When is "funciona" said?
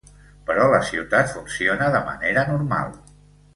1.35-1.91